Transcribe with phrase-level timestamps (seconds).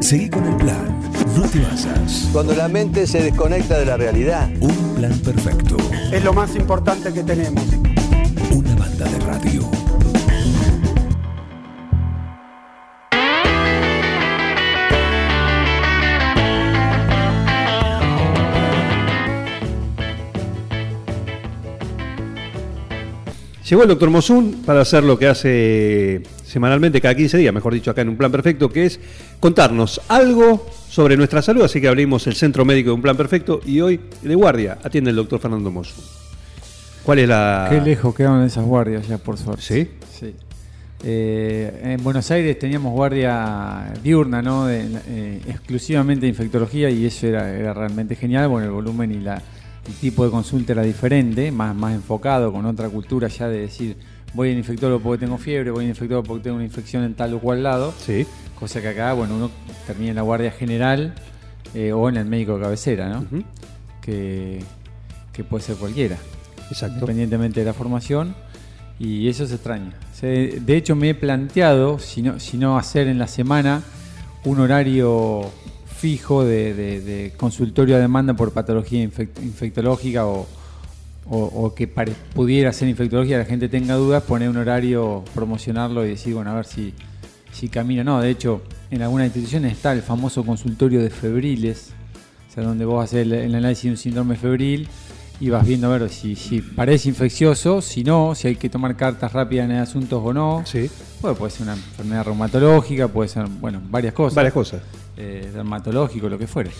[0.00, 1.00] Seguí con el plan.
[1.36, 2.28] No te basas.
[2.32, 4.48] Cuando la mente se desconecta de la realidad.
[4.60, 5.76] Un plan perfecto.
[6.12, 7.62] Es lo más importante que tenemos.
[8.50, 9.70] Una banda de radio.
[23.68, 27.90] Llegó el doctor Mosun para hacer lo que hace semanalmente, cada 15 días, mejor dicho,
[27.90, 29.00] acá en un plan perfecto, que es
[29.38, 31.62] contarnos algo sobre nuestra salud.
[31.62, 35.10] Así que abrimos el centro médico de un plan perfecto y hoy de guardia atiende
[35.10, 36.04] el doctor Fernando Mosun.
[37.04, 37.66] ¿Cuál es la.?
[37.70, 39.62] Qué lejos quedaron esas guardias ya, por suerte.
[39.62, 39.88] ¿Sí?
[40.18, 40.34] Sí.
[41.02, 44.66] Eh, en Buenos Aires teníamos guardia diurna, ¿no?
[44.66, 48.48] De- eh, exclusivamente de infectología y eso era, era realmente genial.
[48.48, 49.36] Bueno, el volumen y la,
[49.86, 53.96] el tipo de consulta era diferente, más, más enfocado, con otra cultura ya de decir,
[54.34, 57.34] voy al infectólogo porque tengo fiebre, voy al infectólogo porque tengo una infección en tal
[57.34, 57.92] o cual lado.
[58.04, 58.26] Sí.
[58.58, 59.50] Cosa que acá, bueno, uno
[59.86, 61.14] termina en la guardia general
[61.74, 63.24] eh, o en el médico de cabecera, ¿no?
[64.00, 64.60] Que,
[65.32, 66.16] que puede ser cualquiera
[66.70, 66.94] Exacto.
[66.96, 68.34] independientemente de la formación,
[68.98, 69.92] y eso se extraña.
[70.14, 73.82] Se- De hecho, me he planteado, si no, si no hacer en la semana,
[74.44, 75.50] un horario
[75.96, 80.46] fijo de, de- de consultorio a demanda por patología infect- infectológica o,
[81.30, 81.86] o- o que
[82.34, 86.54] pudiera ser infectología, la gente tenga dudas, poner un horario, promocionarlo y decir, bueno, a
[86.56, 86.92] ver si,
[87.52, 88.04] si camina.
[88.04, 91.92] No, de hecho, en algunas instituciones está el famoso consultorio de febriles,
[92.50, 94.88] o sea, donde vos haces el, el análisis de un síndrome febril
[95.38, 98.96] y vas viendo a ver si, si parece infeccioso, si no, si hay que tomar
[98.96, 100.62] cartas rápidas en asuntos o no.
[100.66, 100.90] Sí.
[101.22, 104.34] Bueno, puede ser una enfermedad reumatológica, puede ser, bueno, varias cosas.
[104.34, 104.82] Varias cosas.
[105.16, 106.70] Eh, dermatológico, lo que fuere.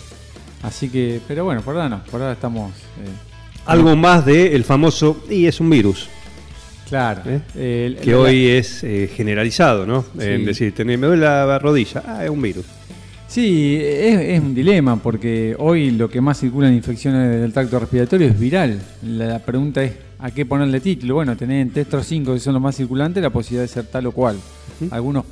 [0.61, 2.71] Así que, pero bueno, por ahora no, por ahora estamos...
[2.71, 3.30] eh,
[3.65, 5.23] Algo más de el famoso.
[5.29, 6.07] Y es un virus.
[6.89, 7.21] claro.
[7.25, 7.39] ¿eh?
[7.55, 10.03] eh, el- Que hoy es eh, generalizado, ¿no?
[10.19, 10.45] En Sí.
[10.45, 12.03] decir, tenés- me duele la rodilla.
[12.05, 12.65] Ah, es un virus.
[13.29, 17.79] Sí, es, es un dilema porque hoy lo que más circula en infecciones del tracto
[17.79, 18.81] respiratorio es viral.
[19.03, 21.13] La, la pregunta es, ¿a qué ponerle título?
[21.15, 24.07] Bueno, tenés en Testro 5, que son los más circulantes, la posibilidad de ser tal
[24.07, 24.35] o cual.
[24.89, 25.23] Algunos,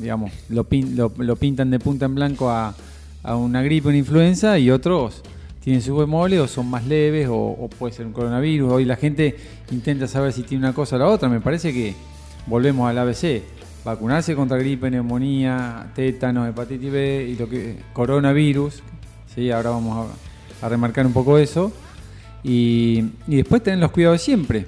[0.00, 2.74] digamos, lo, pin- lo, lo pintan de punta en blanco a,
[3.22, 5.22] a una gripe, una influenza, y otros
[5.66, 8.70] tienen su bemoles o son más leves o, puede ser un coronavirus.
[8.70, 9.36] Hoy la gente
[9.72, 11.28] intenta saber si tiene una cosa o la otra.
[11.28, 11.92] Me parece que
[12.46, 13.42] volvemos al ABC.
[13.84, 18.80] Vacunarse contra gripe, neumonía, tétano, hepatitis B y coronavirus.
[19.34, 20.08] Sí, ahora vamos
[20.62, 21.72] a, remarcar un poco eso.
[22.44, 24.66] Y, después tener los cuidados siempre.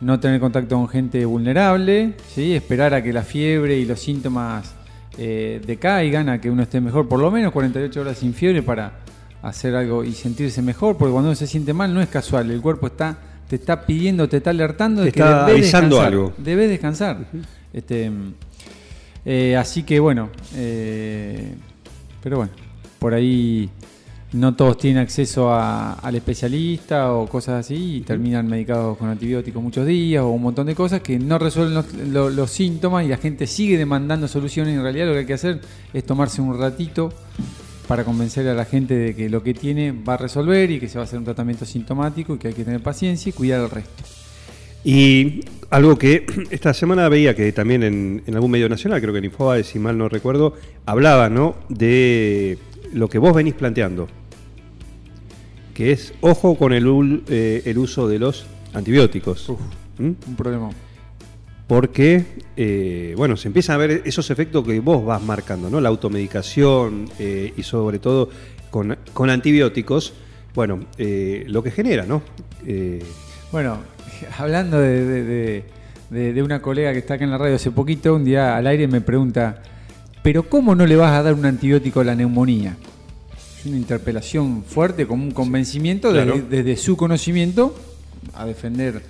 [0.00, 4.76] No tener contacto con gente vulnerable, esperar a que la fiebre y los síntomas
[5.18, 9.06] eh, decaigan, a que uno esté mejor, por lo menos 48 horas sin fiebre para
[9.48, 12.60] hacer algo y sentirse mejor, porque cuando uno se siente mal no es casual, el
[12.60, 13.18] cuerpo está
[13.48, 16.32] te está pidiendo, te está alertando de Te que está debes avisando descansar, algo.
[16.36, 17.18] Debes descansar.
[17.72, 18.10] este,
[19.24, 21.54] eh, así que bueno, eh,
[22.22, 22.52] pero bueno,
[22.98, 23.70] por ahí
[24.32, 29.62] no todos tienen acceso a- al especialista o cosas así y terminan medicados con antibióticos
[29.62, 33.08] muchos días o un montón de cosas que no resuelven los, lo- los síntomas y
[33.08, 34.74] la gente sigue demandando soluciones.
[34.74, 35.60] En realidad lo que hay que hacer
[35.92, 37.12] es tomarse un ratito
[37.86, 40.88] para convencer a la gente de que lo que tiene va a resolver y que
[40.88, 43.60] se va a hacer un tratamiento sintomático y que hay que tener paciencia y cuidar
[43.60, 44.02] al resto.
[44.84, 49.18] Y algo que esta semana veía que también en, en algún medio nacional, creo que
[49.18, 50.54] en Infobae, si mal no recuerdo,
[50.84, 51.56] hablaba ¿no?
[51.68, 52.58] de
[52.92, 54.08] lo que vos venís planteando,
[55.74, 59.50] que es ojo con el, eh, el uso de los antibióticos.
[59.98, 60.04] ¿Mm?
[60.04, 60.70] Un problema.
[61.66, 62.24] Porque,
[62.56, 65.80] eh, bueno, se empiezan a ver esos efectos que vos vas marcando, ¿no?
[65.80, 68.28] La automedicación eh, y sobre todo
[68.70, 70.12] con, con antibióticos,
[70.54, 72.22] bueno, eh, lo que genera, ¿no?
[73.50, 73.78] Bueno,
[74.38, 75.64] hablando de, de- de-
[76.10, 78.66] de- de una colega que está acá en la radio hace poquito, un día al
[78.68, 79.60] aire me pregunta,
[80.22, 82.76] ¿pero cómo no le vas a dar un antibiótico a la neumonía?
[83.58, 86.40] Es una interpelación fuerte, como un convencimiento Claro.
[86.48, 87.74] desde su conocimiento
[88.34, 89.02] a defender.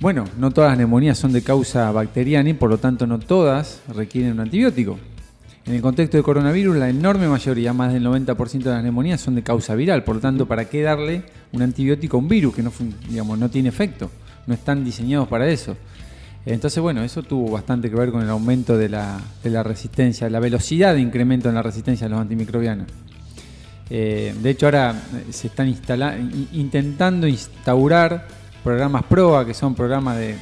[0.00, 3.82] Bueno, no todas las neumonías son de causa bacteriana y por lo tanto no todas
[3.94, 4.98] requieren un antibiótico.
[5.66, 9.34] En el contexto de coronavirus, la enorme mayoría, más del 90% de las neumonías, son
[9.34, 10.02] de causa viral.
[10.02, 12.72] Por lo tanto, ¿para qué darle un antibiótico a un virus que no,
[13.10, 14.10] digamos, no tiene efecto?
[14.46, 15.76] No están diseñados para eso.
[16.46, 19.20] Entonces, bueno, eso tuvo bastante que ver con el aumento de la,
[19.62, 22.86] resistencia, la velocidad de incremento en la resistencia a los antimicrobianos.
[23.90, 24.94] Eh, de hecho, ahora
[25.28, 25.68] se están
[26.52, 30.36] intentando instaurar programas PROA, que son programas de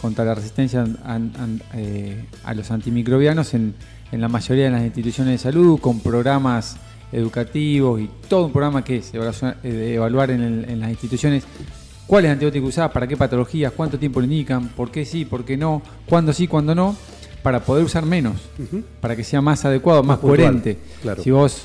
[0.00, 0.98] contra la resistencia an-
[1.38, 3.74] an- eh, a los antimicrobianos en,
[4.10, 6.76] en la mayoría de las instituciones de salud, con programas
[7.12, 9.18] educativos y todo un programa que es eh,
[9.62, 11.44] de evaluar en, el- en las instituciones.
[12.06, 15.56] Cuáles antibióticos usar, para qué patologías, cuánto tiempo le indican, por qué sí, por qué
[15.56, 16.96] no, cuándo sí, cuándo no,
[17.42, 18.34] para poder usar menos,
[19.00, 20.78] para que sea más adecuado, más, coherente.
[21.00, 21.22] claro.
[21.22, 21.62] Si vos,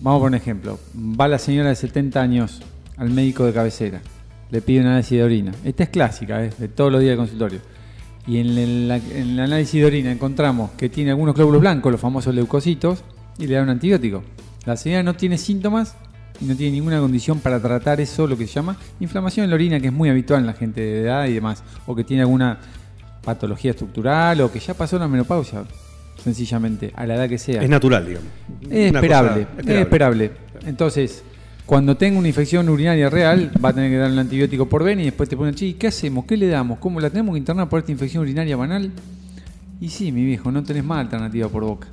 [0.00, 2.60] vamos por un ejemplo, va la señora de 70 años
[2.96, 4.00] al médico de cabecera,
[4.50, 5.52] le pide un análisis de orina.
[5.64, 6.50] Esta es clásica, ¿eh?
[6.56, 7.60] de todos los días del consultorio.
[8.26, 12.00] Y en el, en el análisis de orina encontramos que tiene algunos glóbulos blancos, los
[12.00, 13.02] famosos leucocitos,
[13.38, 14.22] y le da un antibiótico.
[14.66, 15.94] La señora no tiene síntomas
[16.40, 19.54] y no tiene ninguna condición para tratar eso, lo que se llama inflamación en la
[19.54, 22.22] orina, que es muy habitual en la gente de edad y demás, o que tiene
[22.22, 22.58] alguna
[23.24, 25.64] patología estructural o que ya pasó la menopausia,
[26.22, 27.62] sencillamente, a la edad que sea.
[27.62, 28.28] Es natural, digamos.
[28.70, 30.30] Es Una esperable, cosa es esperable.
[30.66, 31.24] Entonces,
[31.68, 35.02] cuando tenga una infección urinaria real, va a tener que darle un antibiótico por vena
[35.02, 36.24] y después te ponen, che, ¿qué hacemos?
[36.24, 36.78] ¿Qué le damos?
[36.78, 38.90] ¿Cómo la tenemos que internar por esta infección urinaria banal?
[39.78, 41.86] Y sí, mi viejo, no tenés más alternativa por boca.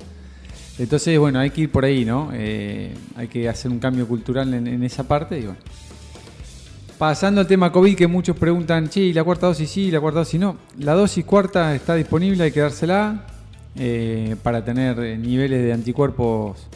[0.78, 2.30] Entonces, bueno, hay que ir por ahí, ¿no?
[2.32, 5.46] Eh, hay que hacer un cambio cultural en, esa parte.
[6.96, 10.20] Pasando al tema COVID, que muchos preguntan, che, ¿y la cuarta dosis sí, la cuarta
[10.20, 10.56] dosis no?
[10.78, 13.26] La dosis cuarta está disponible, hay que dársela
[13.74, 16.66] eh, para tener eh, niveles de anticuerpos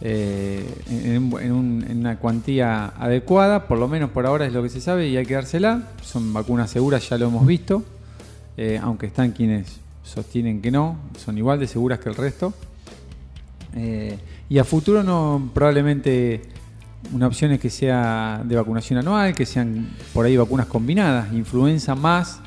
[0.00, 1.22] eh, en,
[1.52, 5.08] un- en una cuantía adecuada, por lo menos por ahora es lo que se sabe
[5.08, 5.82] y hay que dársela.
[6.02, 7.82] Son vacunas seguras, ya lo hemos visto,
[8.56, 12.54] eh, aunque están quienes sostienen que no, son igual de seguras que el resto.
[13.76, 14.18] Eh,
[14.48, 16.42] y a futuro no, probablemente
[17.12, 21.94] una opción es que sea de vacunación anual, que sean por ahí vacunas combinadas, influenza
[21.94, 22.40] más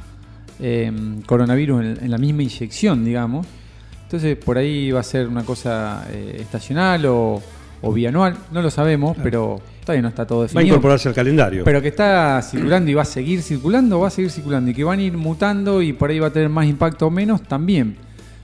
[1.25, 3.47] coronavirus en la misma inyección, digamos.
[4.11, 7.41] Entonces por ahí va a ser una cosa eh, estacional o,
[7.81, 10.67] o bianual, no lo sabemos, pero todavía no está todo Va a definido.
[10.67, 11.63] incorporarse al calendario.
[11.63, 14.83] Pero que está circulando y va a seguir circulando, va a seguir circulando y que
[14.83, 17.95] van a ir mutando y por ahí va a tener más impacto o menos también.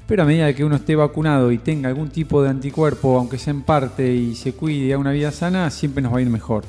[0.07, 3.51] Pero a medida que uno esté vacunado y tenga algún tipo de anticuerpo, aunque sea
[3.51, 6.29] en parte, y se cuide y haga una vida sana, siempre nos va a ir
[6.29, 6.63] mejor.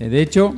[0.00, 0.54] Eh, de hecho,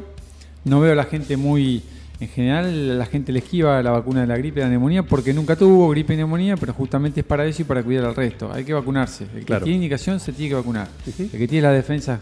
[0.65, 1.83] no veo a la gente muy...
[2.25, 5.35] En general, la gente le esquiva la vacuna de la gripe y la neumonía porque
[5.35, 8.51] nunca tuvo gripe y neumonía, pero justamente es para eso y para cuidar al resto.
[8.51, 9.25] Hay que vacunarse.
[9.25, 9.65] El que Claro.
[9.65, 10.89] tiene indicación se tiene que vacunar.
[11.19, 12.21] El que tiene las defensas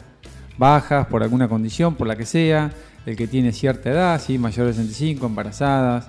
[0.59, 2.73] bajas por alguna condición, por la que sea,
[3.07, 4.39] el que tiene cierta edad, ¿sí?
[4.39, 6.09] mayor de 65, embarazadas,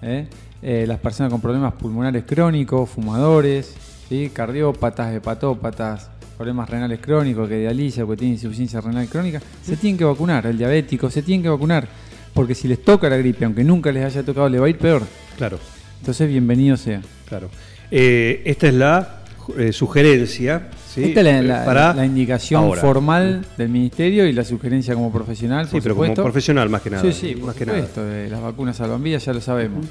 [0.00, 0.26] ¿eh?
[0.62, 3.74] Eh, las personas con problemas pulmonares crónicos, fumadores,
[4.08, 4.30] ¿sí?
[4.32, 9.98] cardiópatas, hepatópatas, problemas renales crónicos, que dializa o que tienen insuficiencia renal crónica, se tienen
[9.98, 11.86] que vacunar, el diabético, se tienen que vacunar,
[12.34, 14.78] porque si les toca la gripe, aunque nunca les haya tocado, le va a ir
[14.78, 15.02] peor.
[15.36, 15.58] Claro,
[16.00, 17.00] Entonces, bienvenido sea.
[17.28, 17.48] claro.
[17.90, 19.22] Eh, esta es la
[19.58, 20.68] eh, sugerencia.
[20.94, 21.04] ¿sí?
[21.04, 22.80] Esta es la, para la indicación ahora.
[22.80, 26.14] formal del ministerio y la sugerencia como profesional, Sí, por pero supuesto.
[26.16, 27.02] como profesional más que nada.
[27.02, 27.86] Sí, sí, por más que nada.
[27.96, 29.86] eh, las vacunas salvan vidas, ya lo sabemos.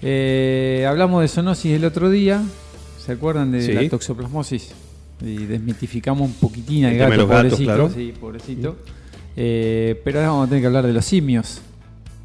[0.00, 2.42] Eh, hablamos de zoonosis el otro día,
[3.04, 3.72] ¿se acuerdan de Sí.
[3.72, 4.70] la toxoplasmosis?
[5.20, 7.90] Y desmitificamos un poquitín al gato, de gatos, pobrecito, claro.
[7.94, 8.76] sí, pobrecito.
[9.40, 11.60] Eh, pero ahora vamos a tener que hablar de los simios.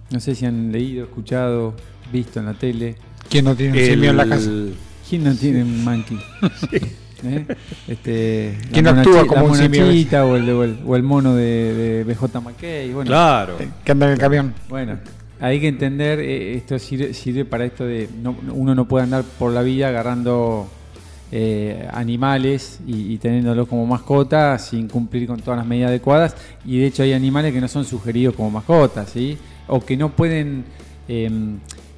[0.09, 1.75] No sé si han leído, escuchado,
[2.11, 2.95] visto en la tele.
[3.29, 4.49] ¿Quién no tiene un simio en la casa?
[5.07, 6.17] ¿Quién no tiene un monkey?
[7.25, 7.45] ¿Eh?
[7.87, 9.85] Este, ¿Quién no actúa como un simio?
[9.85, 12.91] o el, o el- o el mono de, de BJ McKay?
[12.93, 13.57] Bueno, Claro.
[13.85, 14.53] Que anda en el camión.
[14.67, 14.97] bueno,
[15.39, 19.23] hay que entender, eh, esto sirve, sirve para esto de, no- uno no puede andar
[19.23, 20.67] por la vida agarrando
[21.35, 26.35] eh, animales y, y teniéndolos como mascotas sin cumplir con todas las medidas adecuadas.
[26.63, 29.35] Y de hecho hay animales que no son sugeridos como mascotas, ¿sí?
[29.67, 30.63] O que no pueden,
[31.07, 31.31] eh,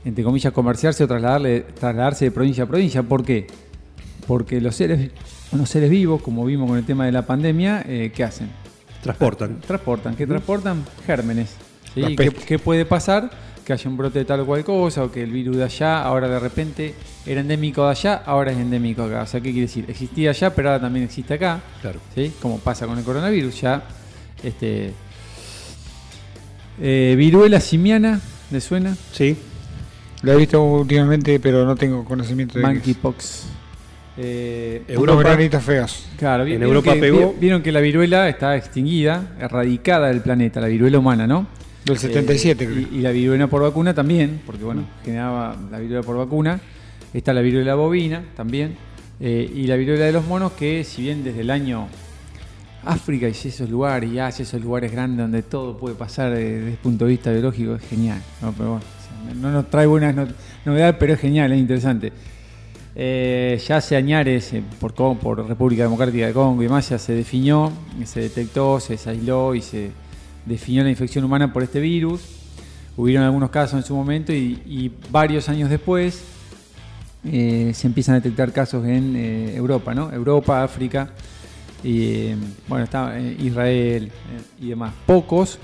[0.06, 3.04] entre comillas, comerciarse o trasladarle, trasladarse de provincia a provincia.
[3.04, 3.48] ¿Por qué?
[4.26, 5.12] Porque los seres,
[5.52, 8.48] los seres vivos, como vimos con el tema de la pandemia, eh, ¿qué hacen?
[9.04, 9.60] Transportan.
[9.60, 10.86] Transportan, ¿qué transportan?
[11.06, 11.56] Gérmenes.
[11.94, 12.00] ¿sí?
[12.00, 12.46] La ¿Y ¿Qué, peste.
[12.46, 13.32] qué puede pasar?
[13.66, 16.04] Que haya un brote de tal o cual cosa, o que el virus de allá,
[16.04, 16.94] ahora de repente
[17.26, 19.24] era endémico de allá, ahora es endémico acá.
[19.24, 19.86] O sea, ¿qué quiere decir?
[19.90, 21.62] Existía allá, pero ahora también existe acá.
[21.82, 22.00] Claro.
[22.14, 22.32] ¿sí?
[22.42, 23.84] Como pasa con el coronavirus, ya.
[24.44, 24.94] Este,
[26.82, 28.96] eh, viruela simiana, ¿le suena?
[29.12, 29.36] Sí.
[30.22, 32.66] Lo he visto últimamente, pero no tengo conocimiento de.
[32.66, 33.48] Monkeypox.
[34.18, 35.60] Eh, Europa.
[35.60, 36.06] feos.
[36.18, 37.34] Claro, En Europa que, pegó.
[37.34, 41.48] vi- Vieron que la viruela está extinguida, erradicada del planeta, la viruela humana, ¿no?
[41.86, 42.80] Del 77, Eh, creo.
[42.92, 46.60] y, y la viruela por vacuna también, porque bueno, generaba la viruela por vacuna.
[47.14, 48.76] Está la viruela bovina también.
[49.20, 51.88] eh, y la viruela de los monos, que si bien desde el año
[52.84, 56.72] África y esos lugares, y Asia, esos lugares grandes donde todo puede pasar eh, desde
[56.72, 58.22] el punto de vista biológico, es genial.
[58.42, 58.52] ¿no?
[58.52, 60.28] Pero bueno, o sea, no nos trae buenas no-
[60.66, 62.12] novedades, pero es genial, es interesante.
[62.98, 67.72] Eh, ya hace añares por, por República Democrática de Congo y demás, ya se definió,
[68.06, 69.92] se detectó, se aisló y se
[70.46, 72.22] definió la infección humana por este virus.
[72.98, 76.24] Hubieron algunos casos en su momento y, y varios años después
[77.26, 80.12] eh, se empiezan a detectar casos en eh, Europa, ¿no?
[80.14, 81.10] Europa, África,
[81.84, 82.36] y eh,
[82.68, 84.12] bueno, está Israel
[84.62, 84.94] y demás.
[85.06, 85.60] Pocos,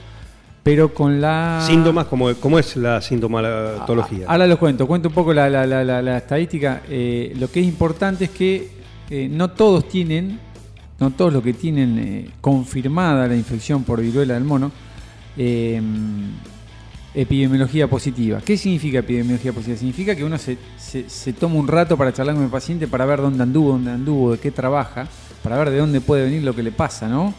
[0.64, 1.64] pero con la...
[1.66, 4.26] Síntomas, ¿cómo, cómo es la sintomatología?
[4.28, 6.82] Ahora los cuento, cuento un poco la, la- la- la- la estadística.
[6.90, 8.82] Eh, lo que es importante es que
[9.30, 10.40] no todos tienen,
[11.01, 14.72] no todos los que tienen eh, confirmada la infección por viruela del mono,
[15.36, 15.81] eh,
[17.13, 18.39] epidemiología positiva.
[18.46, 19.77] ¿Qué significa epidemiología positiva?
[19.77, 23.20] Significa que uno se, se- toma un rato para charlar con el paciente para ver
[23.20, 25.08] dónde anduvo, dónde anduvo, de qué trabaja,
[25.43, 27.34] para ver de dónde puede venir lo que le pasa, ¿no?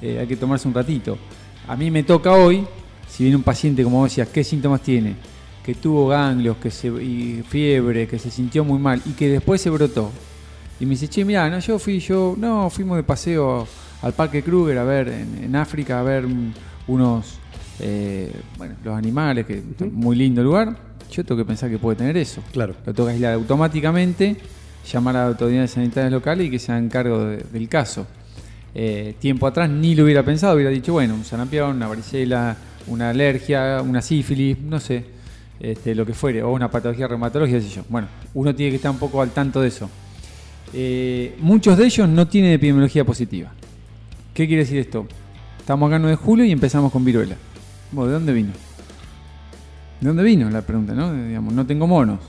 [0.00, 1.18] Eh, hay que tomarse un ratito.
[1.66, 2.64] A mí me toca hoy,
[3.08, 5.16] si viene un paciente, como vos decías, ¿qué síntomas tiene?
[5.64, 6.90] Que tuvo ganglios, que se,
[7.48, 10.12] fiebre, que se sintió muy mal y que después se brotó.
[10.80, 13.66] Y me dice, che, mirá, no, yo fui, yo, no, fuimos de paseo
[14.02, 16.24] al Parque Kruger a ver, en, en África, a ver
[16.86, 17.38] unos,
[17.80, 19.60] eh, bueno, los animales, que
[19.92, 20.76] muy lindo lugar.
[21.10, 22.42] Yo tengo que pensar que puede tener eso.
[22.52, 22.74] Claro.
[22.86, 24.36] Lo tengo que aislar automáticamente,
[24.92, 28.06] llamar a las autoridades sanitarias locales y que se hagan cargo de- del caso.
[28.74, 32.56] Eh, tiempo atrás ni lo hubiera pensado, hubiera dicho, bueno, un sarampión, una varicela,
[32.86, 35.04] una alergia, una sífilis, no sé,
[35.58, 37.82] este, lo que fuere, o una patología reumatológica, sé yo.
[37.88, 39.88] Bueno, uno tiene que estar un poco al tanto de eso.
[40.72, 43.52] Eh, muchos de ellos no tienen epidemiología positiva.
[44.34, 45.06] ¿Qué quiere decir esto?
[45.58, 47.36] Estamos acá en 9 de julio y empezamos con viruela.
[47.92, 48.52] ¿De dónde vino?
[50.00, 50.48] ¿De dónde vino?
[50.50, 51.12] La pregunta, ¿no?
[51.12, 52.20] Digamos, no tengo monos.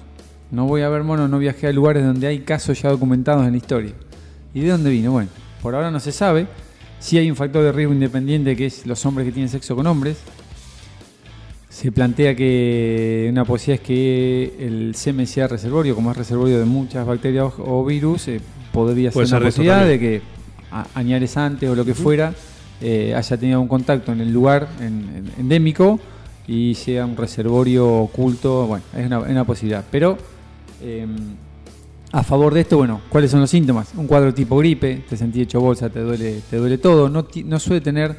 [0.51, 3.51] No voy a ver monos, no viajé a lugares donde hay casos ya documentados en
[3.51, 3.91] la historia.
[4.53, 5.11] ¿Y de dónde vino?
[5.11, 5.29] Bueno,
[5.61, 6.47] por ahora no se sabe.
[6.99, 9.85] Sí hay un factor de riesgo independiente que es los hombres que tienen sexo con
[9.85, 10.17] hombres.
[11.69, 16.65] Se plantea que una posibilidad es que el semen sea reservorio, como es reservorio de
[16.65, 18.41] muchas bacterias o, virus, eh,
[18.73, 20.21] podría ser una posibilidad de que
[20.95, 22.33] añares antes o lo que fuera
[22.81, 24.85] eh, haya tenido un contacto en el lugar en-
[25.15, 25.99] en- endémico
[26.47, 28.65] y sea un reservorio oculto.
[28.65, 29.85] Bueno, es una, es una posibilidad.
[29.91, 30.17] Pero
[30.81, 31.05] eh,
[32.11, 33.89] a favor de esto, bueno, ¿cuáles son los síntomas?
[33.95, 37.09] Un cuadro tipo gripe, te sentís hecho bolsa, te duele, te duele todo.
[37.09, 38.15] No, no suele tener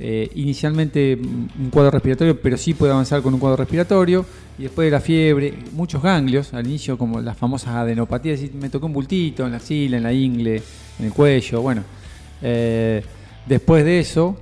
[0.00, 4.24] eh, inicialmente mm, un cuadro respiratorio, pero sí puede avanzar con un cuadro respiratorio.
[4.58, 8.86] Y después de la fiebre, muchos ganglios, al inicio como las famosas adenopatías, me tocó
[8.86, 10.62] un bultito en la axila, en la ingle,
[10.98, 11.82] en el cuello, bueno.
[12.42, 13.02] Eh,
[13.46, 14.36] después de eso,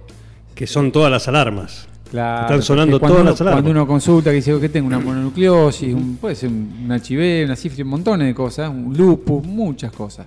[0.55, 1.87] Que son todas las alarmas.
[2.11, 3.63] Claro, Están sonando todas uno- las alarmas.
[3.63, 7.55] Cuando uno consulta que dice que tengo una mononucleosis, un- puede ser un, HIV, una
[7.55, 10.27] sífilis, un montón de cosas, un lupus, muchas cosas.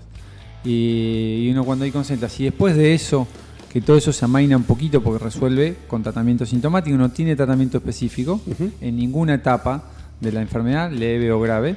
[0.63, 3.27] Y, y uno cuando hay consulta, si después de eso,
[3.71, 7.77] que todo eso se amaina un poquito porque resuelve con tratamiento sintomático, no tiene tratamiento
[7.77, 8.41] específico
[8.81, 9.83] en ninguna etapa
[10.19, 11.75] de la enfermedad, leve o grave.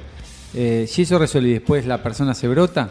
[0.53, 2.89] Eh, si eso resuelve y después la persona se brota,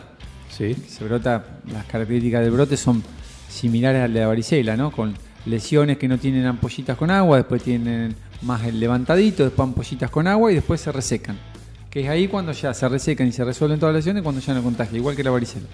[0.51, 0.75] Sí.
[0.89, 3.03] se brota, las características del brote son
[3.49, 4.91] similares a la de la varicela, ¿no?
[4.91, 5.15] Con
[5.47, 10.27] lesiones que no tienen ampollitas con agua, después tienen más el levantadito, después ampollitas con
[10.27, 11.37] agua y después se resecan.
[11.91, 14.55] Que es ahí cuando ya se resecan y se resuelven todas las lesiones, cuando ya
[14.55, 15.67] no contagia, igual que la varicela.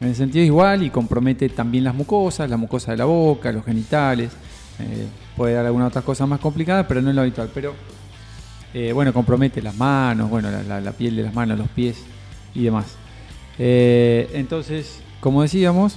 [0.00, 3.64] En el sentido igual y compromete también las mucosas, la mucosa de la boca, los
[3.64, 4.30] genitales.
[4.78, 7.50] eh, puede dar algunas otras cosas más complicadas, pero no es lo habitual.
[7.52, 7.74] Pero
[8.72, 11.98] eh, bueno, compromete las manos, bueno, la, la- la piel de las manos, los pies
[12.54, 12.86] y demás.
[13.58, 15.96] Eh, entonces, como decíamos,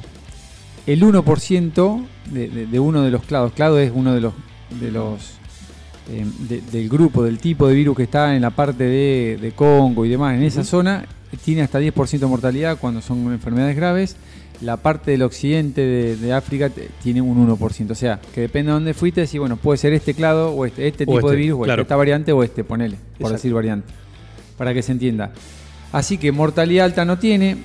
[0.86, 4.34] el 1% de, de- de uno de los clados, clado es uno de los,
[4.82, 5.36] de los
[6.50, 10.06] de- del grupo, del tipo de virus que está en la parte de, de Congo
[10.06, 11.06] y demás, en esa zona,
[11.38, 14.16] tiene hasta 10% de mortalidad cuando son enfermedades graves.
[14.62, 16.72] La parte del occidente de, de África
[17.02, 17.92] tiene un 1%.
[17.92, 20.88] O sea, que depende de dónde fuiste, decir, bueno, puede ser este clado o este,
[20.88, 21.82] este O tipo de este, virus o claro.
[21.82, 23.34] esta variante o este, ponele, por Exacto.
[23.34, 23.94] decir variante,
[24.58, 25.32] para que se entienda.
[25.92, 27.58] Así que mortalidad alta no tiene.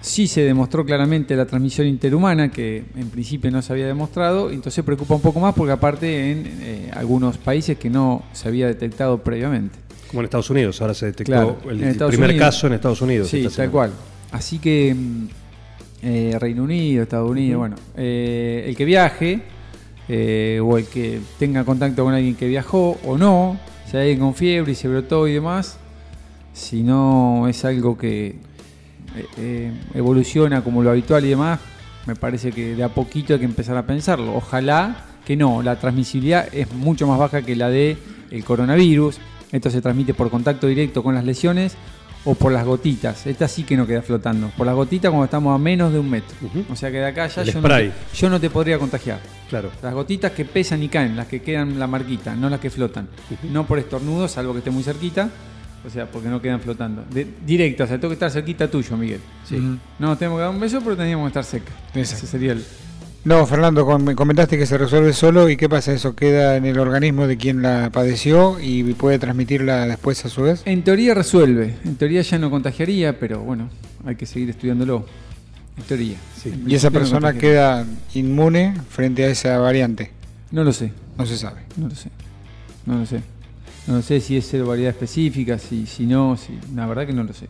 [0.00, 4.84] Sí se demostró claramente la transmisión interhumana, que en principio no se había demostrado, entonces
[4.84, 9.18] preocupa un poco más porque aparte en eh, algunos países que no se había detectado
[9.24, 9.76] previamente.
[10.08, 12.38] Como en Estados Unidos, ahora se detectó Claro, el primer Unidos.
[12.38, 13.28] caso en Estados Unidos.
[13.28, 13.72] Sí, tal semana.
[13.72, 13.90] cual.
[14.32, 15.26] Así que mm,
[16.02, 19.42] eh, Reino Unido, Estados Unidos, bueno, eh, el que viaje
[20.08, 23.58] eh, o el que tenga contacto con alguien que viajó o no,
[23.90, 25.78] si hay alguien con fiebre y se brotó y demás,
[26.52, 28.36] si no es algo que
[29.36, 31.60] eh, evoluciona como lo habitual y demás,
[32.06, 34.34] me parece que de a poquito hay que empezar a pensarlo.
[34.34, 37.98] Ojalá que no, la transmisibilidad es mucho más baja que la de
[38.30, 39.18] el coronavirus.
[39.52, 41.74] Esto se transmite por contacto directo con las lesiones
[42.24, 43.26] o por las gotitas.
[43.26, 44.50] Esta sí que no queda flotando.
[44.56, 46.36] Por las gotitas cuando estamos a menos de un metro.
[46.70, 49.20] O sea que de acá ya yo no, te, yo no te podría contagiar.
[49.48, 49.70] Claro.
[49.82, 53.08] Las gotitas que pesan y caen, las que quedan la marquita, no las que flotan.
[53.50, 55.30] No por estornudo, salvo que esté muy cerquita.
[55.86, 57.04] O sea, porque no quedan flotando.
[57.08, 59.20] De- directo, o sea, tengo que estar cerquita tuyo, Miguel.
[59.50, 59.78] Ujú.
[60.00, 61.72] No, tenemos que dar un beso, pero teníamos que estar cerca.
[61.94, 62.64] Ese sería el.
[63.28, 66.64] No, Fernando, com- me comentaste que se resuelve solo y qué pasa, eso queda en
[66.64, 70.62] el organismo de quien la padeció y puede transmitirla después a su vez.
[70.64, 71.76] En teoría resuelve.
[71.84, 73.68] En teoría ya no contagiaría, pero bueno,
[74.06, 75.04] hay que seguir estudiándolo.
[75.76, 76.16] En teoría.
[76.46, 80.10] En Y esa no persona queda inmune frente a esa variante.
[80.50, 81.60] No lo sé, No se sabe.
[81.76, 82.08] no lo sé.
[82.86, 83.20] No lo sé.
[83.86, 87.24] No lo sé si es variedad específica, si, si no, si, la verdad que no
[87.24, 87.44] lo sé.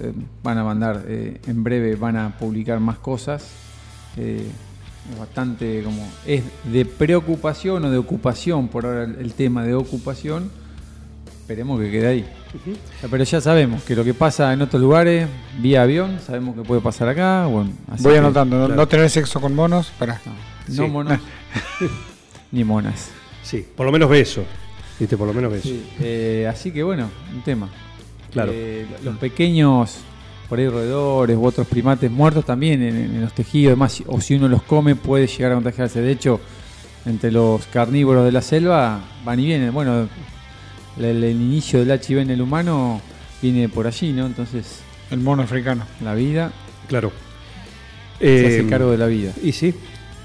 [0.00, 3.44] Eh, van a mandar, eh, en breve van a publicar más cosas.
[4.16, 4.44] Eh,
[5.12, 6.06] es bastante como.
[6.26, 10.50] Es de preocupación o de ocupación, por ahora el, tema de ocupación.
[11.40, 12.24] Esperemos que quede ahí.
[13.10, 16.80] Pero ya sabemos que lo que pasa en otros lugares, vía avión, sabemos que puede
[16.80, 17.46] pasar acá.
[17.46, 18.80] Bueno, así Voy que- anotando, no, claro.
[18.80, 20.20] no tener sexo con monos, para.
[20.24, 20.32] No,
[20.68, 20.90] no Sí.
[20.90, 21.18] monos,
[22.52, 23.10] ni monas.
[23.42, 24.42] Sí, por lo menos beso.
[24.98, 25.68] Viste, por lo menos beso.
[25.68, 27.68] Sí, eh, así que bueno, un tema.
[28.32, 28.52] Claro.
[28.54, 29.98] Eh, los pequeños,
[30.54, 34.34] por ahí roedores u otros primates muertos también en, en los tejidos, demás, o si
[34.36, 36.00] uno los come puede llegar a contagiarse.
[36.00, 36.40] De hecho,
[37.06, 39.72] entre los carnívoros de la selva van y vienen.
[39.74, 40.08] Bueno,
[40.96, 43.00] el, el inicio del HIV en el humano
[43.42, 44.26] viene por allí, ¿no?
[44.26, 44.78] Entonces,
[45.10, 45.86] El mono africano.
[46.04, 46.52] la vida
[46.86, 47.10] Claro.
[48.20, 49.32] se hace Eh, cargo de la vida.
[49.42, 49.74] Y sí,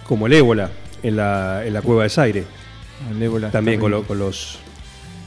[0.07, 0.69] como el ébola
[1.01, 2.43] en la, en la cueva de Zaire.
[3.09, 4.01] El ébola También con, bien.
[4.03, 4.59] lo- con los.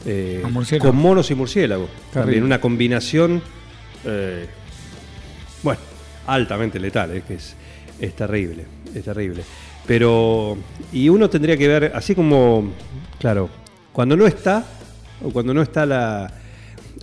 [0.07, 0.45] eh,
[0.81, 1.89] con monos y murciélagos.
[2.13, 3.43] También una combinación.
[4.05, 4.47] eh,
[6.27, 7.55] altamente letal, es que es,
[8.01, 8.65] es terrible.
[8.95, 9.43] Es terrible.
[9.87, 10.57] Pero.
[10.93, 12.73] Y uno tendría que ver, así como.
[13.19, 13.49] Claro,
[13.93, 14.65] cuando no está,
[15.25, 16.33] o cuando no está la,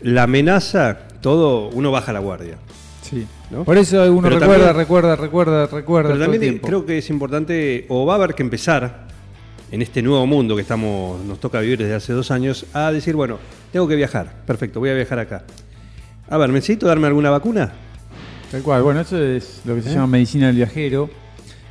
[0.02, 2.58] la amenaza, todo, uno baja la guardia.
[3.02, 3.26] Sí.
[3.50, 3.64] ¿no?
[3.64, 6.10] Por eso uno Pero recuerda, también- recuerda, recuerda, recuerda.
[6.12, 6.68] Pero también tiempo.
[6.68, 9.08] creo que es importante, o va a haber que empezar
[9.72, 13.16] en este nuevo mundo que estamos, nos toca vivir desde hace dos años, a decir,
[13.16, 13.40] bueno,
[13.72, 15.44] tengo que viajar, perfecto, voy a viajar acá.
[16.30, 17.72] A ver, ¿necesito darme alguna vacuna?
[18.52, 19.94] Tal cual, bueno, eso es lo que se ¿Eh?
[19.94, 21.10] llama medicina del viajero,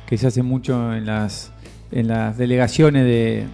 [0.07, 1.51] que se hace mucho en las
[1.91, 3.45] en las delegaciones de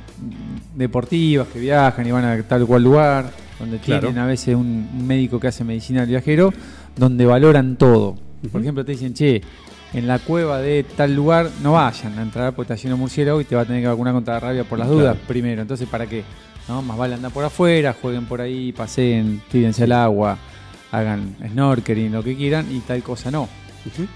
[0.76, 4.02] deportivas que viajan y van a tal cual lugar, donde Claro.
[4.08, 6.54] tienen a veces un, médico que hace medicina del viajero,
[6.98, 8.16] donde valoran todo.
[8.52, 9.42] Por ejemplo, te dicen, che,
[9.94, 13.40] en la cueva de tal lugar no vayan a entrar porque está lleno de murciélago
[13.40, 15.28] y te va a tener que vacunar contra la rabia por las dudas Claro.
[15.28, 15.62] primero.
[15.62, 16.24] Entonces, ¿para qué?
[16.68, 16.82] ¿No?
[16.82, 20.38] Más vale andar por afuera, jueguen por ahí, paseen, tírense al agua,
[20.98, 23.48] hagan snorkeling, lo que quieran y tal cosa no.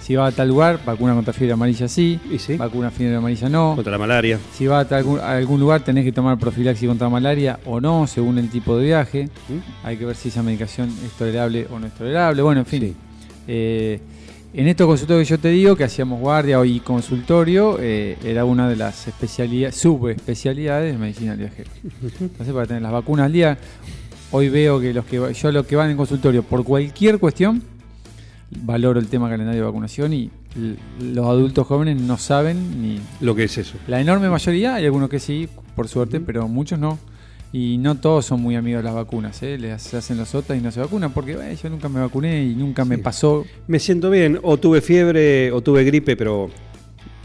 [0.02, 2.56] Si va a tal lugar, vacuna contra fiebre amarilla sí, Y sí.
[2.58, 3.74] vacuna fiebre amarilla no.
[3.76, 4.40] Contra la malaria.
[4.52, 8.08] Si va a, tal- a algún lugar tenés que tomar profilaxis contra malaria o no,
[8.08, 9.30] según el tipo de viaje.
[9.84, 12.42] Hay que ver si esa medicación es tolerable o no es tolerable.
[12.42, 12.82] Bueno, en fin.
[12.82, 12.96] Sí.
[13.48, 14.00] Eh,
[14.56, 18.68] en estos consultorios que yo te digo, que hacíamos guardia y consultorio, eh, era una
[18.68, 21.70] de las especialidades, subespecialidades de medicina del viajero.
[22.20, 23.56] Entonces, para tener las vacunas al día,
[24.32, 27.62] hoy veo que los que yo los que van en consultorio por cualquier cuestión,
[28.64, 30.30] valoro el tema calendario de vacunación y
[31.02, 33.78] los adultos jóvenes no saben ni Lo que es eso.
[33.88, 36.98] la enorme mayoría, hay algunos que sí, por suerte, pero muchos no.
[37.52, 39.58] Y no todos son muy amigos de las vacunas, ¿eh?
[39.58, 42.44] Les se hacen los otras y no se vacunan porque "Eh, yo nunca me vacuné
[42.46, 43.44] y nunca me pasó.
[43.68, 46.52] Me siento bien, o tuve fiebre, o tuve gripe, pero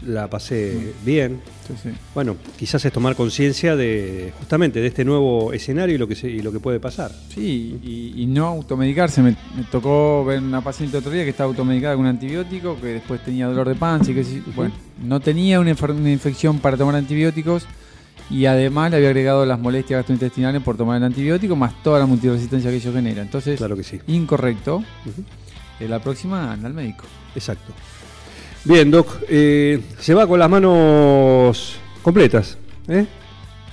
[0.05, 1.41] la pasé bien.
[2.13, 6.29] Bueno, quizás es tomar conciencia de justamente de este nuevo escenario y lo que, se-
[6.29, 7.11] y lo que puede pasar.
[7.33, 9.21] sí, y, y no automedicarse.
[9.23, 12.87] Me, me tocó ver una paciente otro día que estaba automedicada con un antibiótico, que
[12.87, 14.23] después tenía dolor de panza y que
[14.55, 17.65] bueno, no tenía una, infección para tomar antibióticos
[18.29, 22.05] y además le había agregado las molestias gastrointestinales por tomar el antibiótico, más toda la
[22.05, 23.21] multiresistencia que ello genera.
[23.23, 23.99] Entonces, Claro que sí.
[24.07, 24.83] incorrecto.
[25.79, 27.03] Eh, la próxima anda al médico.
[27.35, 27.73] Exacto.
[28.65, 32.57] Bien, Doc, eh, se va con las manos completas.
[32.87, 33.05] ¿eh?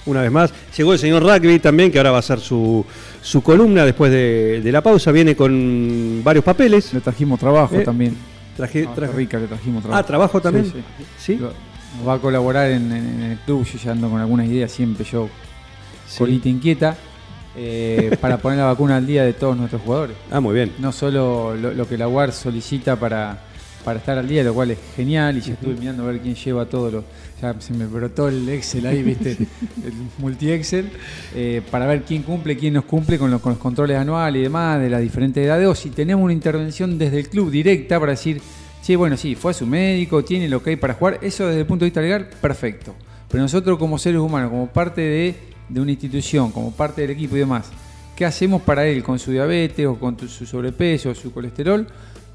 [0.05, 0.53] Una vez más.
[0.77, 2.85] Llegó el señor Rugby también, que ahora va a hacer su,
[3.23, 5.11] su columna después de, de la pausa.
[5.13, 6.93] Viene con varios papeles.
[6.93, 8.17] Le trajimos trabajo Eh, también.
[8.57, 10.01] Traje, Ah, traje- rica, le trajimos trabajo.
[10.01, 10.71] Ah, ¿trabajo también?
[11.19, 13.65] Sí, nos va a colaborar en el club.
[13.65, 15.29] Yo ya ando con algunas ideas, siempre yo,
[16.07, 16.19] Sí.
[16.19, 16.97] colita inquieta,
[17.57, 20.17] eh, para poner la vacuna al día de todos nuestros jugadores.
[20.31, 20.73] Ah, muy bien.
[20.81, 23.39] No solo lo, lo que la UAR solicita para,
[23.85, 25.37] para estar al día, lo cual es genial.
[25.39, 27.05] Y ya estuve mirando a ver quién lleva todo lo.
[27.41, 29.33] Ya se me brotó el Excel ahí, ¿viste?
[29.85, 30.91] el multi-Excel.
[31.35, 34.43] eh, para ver quién cumple, quién nos cumple con los, con los controles anuales y
[34.45, 35.67] demás de las diferentes edades.
[35.67, 38.41] O si tenemos una intervención desde el club directa para decir,
[38.81, 41.19] sí, bueno, sí, fue a su médico, tiene lo que hay para jugar.
[41.23, 42.95] Eso desde el punto de vista legal, perfecto.
[43.29, 45.35] Pero nosotros como seres humanos, como parte de,
[45.69, 47.71] de una institución, como parte del equipo y demás,
[48.15, 51.87] ¿qué hacemos para él con su diabetes o con tu- su sobrepeso o su colesterol?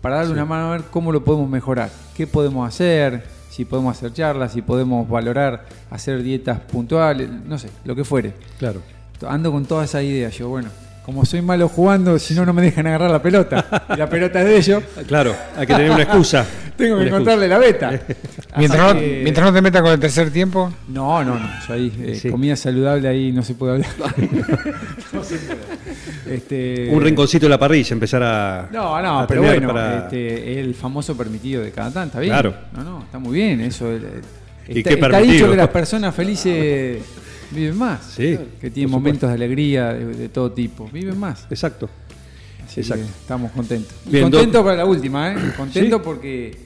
[0.01, 3.97] Para darle una mano a ver cómo lo podemos mejorar, qué podemos hacer, si podemos
[3.97, 8.33] hacer charlas, si podemos valorar, hacer dietas puntuales, no sé, lo que fuere.
[8.59, 8.81] Claro.
[9.27, 10.69] Ando con todas esas ideas, yo, bueno,
[11.03, 13.85] como soy malo jugando, si no, no me dejan agarrar la pelota.
[13.93, 16.45] Y la pelota es de ellos, Claro, hay que tener una excusa.
[16.77, 17.89] tengo que Una encontrarle la beta.
[18.57, 21.49] Mientras no, que- mientras no te metas con el tercer tiempo, No, no, no.
[21.67, 22.29] Yo ahí, eh, Sí.
[22.29, 23.89] comida saludable, ahí no se puede hablar.
[25.13, 25.86] no se puede.
[26.29, 28.69] Este, Un rinconcito de la parrilla, empezar a.
[28.71, 32.33] No, no, a pero bueno, para- este, el famoso permitido de cada tanto, está bien.
[32.33, 32.55] Claro.
[32.75, 33.91] No, no, está muy bien, eso.
[33.91, 34.05] el-
[34.69, 37.01] Y Está, qué está dicho que las personas felices
[37.51, 38.03] viven más.
[38.15, 40.89] Sí, Que tienen momentos de alegría de, de todo tipo.
[40.91, 41.45] Viven más.
[41.49, 41.89] Exacto.
[42.65, 43.05] Así Exacto.
[43.21, 43.93] estamos contentos.
[44.05, 45.35] Bien, contento para la última, ¿eh?
[45.57, 46.01] Contento Sí.
[46.03, 46.57] porque,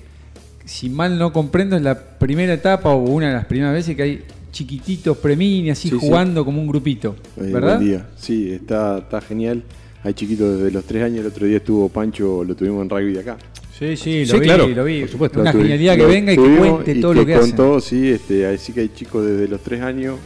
[0.66, 4.02] si mal no comprendo, es la primera etapa o una de las primeras veces que
[4.02, 6.08] hay chiquititos premini así Sí, sí.
[6.08, 7.16] jugando como un grupito.
[7.38, 7.78] Eh, ¿Verdad?
[7.78, 8.10] Buen día.
[8.18, 9.64] Sí, está, está genial.
[10.04, 11.20] Hay chiquitos desde los tres años.
[11.22, 13.38] El otro día estuvo Pancho, lo tuvimos en rugby de acá.
[13.78, 15.00] Sí, sí, Sí, lo vi, claro, lo vi.
[15.02, 15.42] por supuesto.
[15.42, 17.48] Una genialidad que lo venga y que cuente y todo lo que hace.
[17.56, 20.18] contó, sí, este, así que hay chicos desde los tres años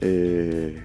[0.00, 0.78] eh,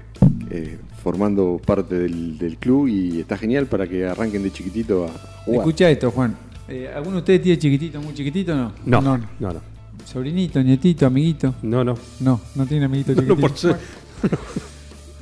[0.51, 5.09] eh, formando parte del, del club y está genial para que arranquen de chiquitito a
[5.45, 5.59] jugar.
[5.61, 6.35] Escucha esto, Juan.
[6.67, 8.73] Eh, ¿Alguno de ustedes tiene chiquitito, muy chiquitito o no?
[8.85, 9.53] No, No, no, no.
[9.53, 9.61] no.
[10.11, 11.55] Sobrinito, nietito, amiguito.
[11.63, 11.95] No, no.
[12.21, 13.47] No, no tiene amiguito No, chiquitito.
[13.47, 13.75] por ser-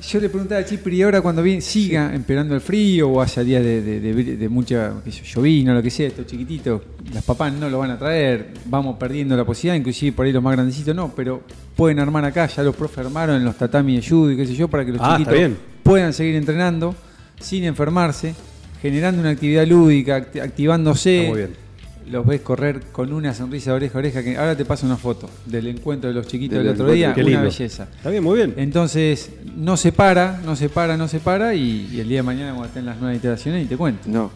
[0.08, 3.64] Yo le preguntaba a Chipri ahora cuando viene, siga esperando el frío o haya días
[3.64, 4.92] de, de, de- de mucha
[5.34, 8.96] llovina o lo que sea, estos chiquititos, las papás no lo van a traer, vamos
[8.98, 11.42] perdiendo la posibilidad, inclusive por ahí los más grandecitos no, pero
[11.74, 14.54] pueden armar acá, ya los profes armaron en los tatamis de judo y qué sé
[14.54, 16.94] yo, para que los Ah, chiquitos puedan seguir entrenando
[17.40, 18.34] sin enfermarse,
[18.80, 21.16] generando una actividad lúdica, acti- activándose.
[21.18, 21.65] Está muy bien.
[22.10, 24.22] Los ves correr con una sonrisa de oreja a oreja.
[24.22, 27.12] Que ahora te paso una foto del encuentro de los chiquitos Del del otro día.
[27.14, 27.44] Qué Una lindo.
[27.44, 27.88] belleza.
[27.96, 28.54] Está bien, muy bien.
[28.56, 31.54] Entonces, no se para, no se para, no se para.
[31.54, 34.08] Y, y el día de mañana, cuando estén las nuevas iteraciones, y te cuento.
[34.08, 34.30] No.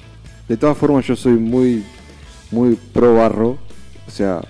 [0.48, 1.85] De todas formas, yo soy muy,
[2.50, 3.59] muy pro barro.
[4.06, 4.40] O sea,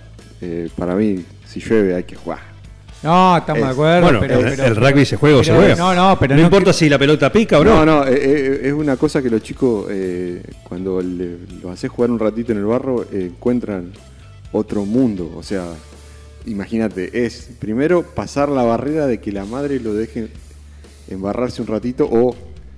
[0.40, 2.49] eh, para mí, si llueve hay que jugar.
[3.02, 4.02] No, estamos de Es- acuerdo.
[4.02, 5.74] Bueno, pero, el, pero- el rugby se juega o se juega.
[5.74, 7.84] No, no, pero no, no importa si la pelota pica o no.
[7.84, 11.90] No, no, eh, eh, es una cosa que los chicos, eh, cuando le- los haces
[11.90, 13.92] jugar un ratito en el barro, eh, encuentran
[14.52, 15.32] otro mundo.
[15.34, 15.64] O sea,
[16.46, 20.28] imagínate, es primero pasar la barrera de que la madre lo deje
[21.08, 22.34] embarrarse un ratito o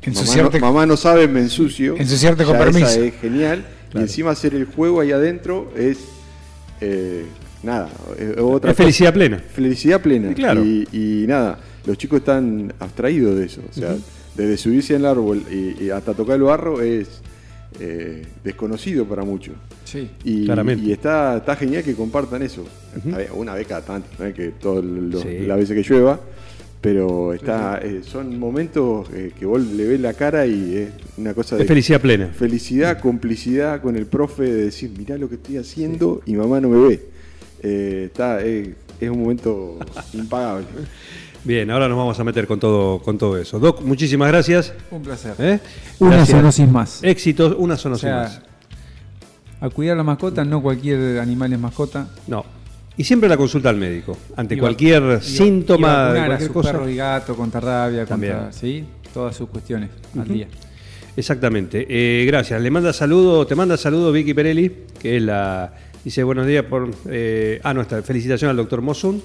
[0.06, 1.96] mamá no, mamá no sabe, me ensucio.
[1.98, 2.86] Ensuciarte con Ya permiso.
[2.86, 3.64] Esa es genial.
[3.90, 4.00] Claro.
[4.06, 5.98] Y encima hacer el juego ahí adentro es
[6.80, 7.24] eh,
[7.62, 9.38] nada, es otra es felicidad plena.
[9.38, 10.28] Felicidad plena.
[10.28, 10.64] Sí, claro.
[10.64, 13.60] y, y nada, los chicos están abstraídos de eso.
[13.68, 13.96] O sea,
[14.36, 17.20] desde subirse al árbol y, y hasta tocar el barro es
[17.80, 19.54] eh, desconocido para muchos.
[19.84, 20.08] Sí.
[20.24, 20.84] Y, Claramente.
[20.84, 22.64] y está, está genial que compartan eso.
[23.34, 24.84] Una vez cada tanto, no que todas
[25.22, 25.40] Sí.
[25.46, 26.20] las veces que llueva.
[26.80, 31.32] Pero está, eh, son momentos eh, que vos le ves la cara y es una
[31.32, 32.26] cosa de Es felicidad plena.
[32.26, 36.68] felicidad, complicidad con el profe de decir, mirá lo que estoy haciendo y mamá no
[36.70, 37.00] me ve.
[37.62, 39.78] Eh, está, eh, es un momento
[40.12, 40.66] impagable.
[41.44, 43.58] Bien, ahora nos vamos a meter con todo, con todo eso.
[43.58, 44.72] Doc, muchísimas gracias.
[44.90, 45.34] Un placer.
[45.38, 45.60] ¿eh?
[45.98, 46.36] Una Gracias.
[46.38, 47.02] zoonosis más.
[47.02, 48.40] Éxitos, una zona O sea, más.
[49.60, 52.08] a cuidar la mascota, no cualquier animal es mascota.
[52.28, 52.44] No.
[52.96, 54.16] Y siempre la consulta al médico.
[54.36, 56.72] Ante Y cualquier y y síntoma vacunar de a cualquier cosa.
[56.72, 58.34] perros y gatos contra rabia, También.
[58.34, 58.84] contra, ¿sí?
[59.12, 60.46] Todas sus cuestiones al día.
[61.16, 61.86] Exactamente.
[61.88, 62.60] Eh, gracias.
[62.60, 64.70] Le manda saludo, te manda saludo Vicky Perelli,
[65.00, 65.72] que es la.
[66.04, 66.90] Dice buenos días por.
[67.08, 68.02] eh, ah, no está.
[68.02, 69.22] Felicitación al doctor Mosun.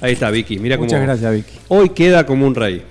[0.00, 0.58] Ahí está, Vicky.
[0.58, 1.06] Mira Muchas cómo.
[1.06, 1.58] gracias, Vicky.
[1.68, 2.82] Hoy queda como un rey.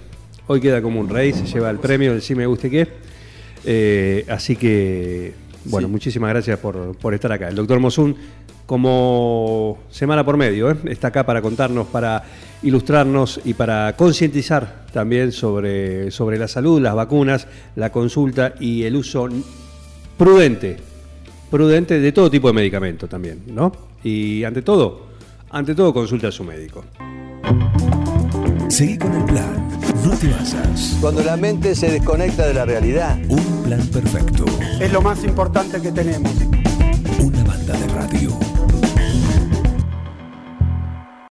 [0.48, 2.88] Hoy queda como un rey, se lleva el premio del sí me guste qué.
[3.64, 5.34] Eh, así que,
[5.66, 5.92] bueno, Sí.
[5.94, 7.48] muchísimas gracias por, por estar acá.
[7.48, 8.14] El doctor Mosun,
[8.66, 10.76] como semana por medio, ¿eh?
[10.90, 12.24] está acá para contarnos, para
[12.62, 18.98] ilustrarnos y para concientizar también sobre, sobre la salud, las vacunas, la consulta y el
[18.98, 19.30] uso
[20.18, 20.78] prudente,
[21.54, 23.72] prudente de todo tipo de medicamentos también, ¿no?
[24.04, 25.06] Y ante todo,
[25.52, 26.84] ante todo consulte a su médico.
[28.70, 29.70] Seguí con el plan.
[30.04, 30.98] No te basas.
[31.00, 34.46] Cuando la mente se desconecta de la realidad, Un plan perfecto.
[34.82, 36.32] es lo más importante que tenemos.
[37.20, 38.32] Una banda de radio.